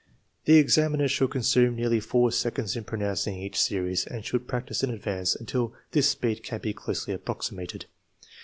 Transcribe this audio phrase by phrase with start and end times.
[0.45, 4.81] The examiner should consume nearly four seconds in pro nouncing each series, and should practice
[4.81, 7.85] in advance until this speed can be closely approximated.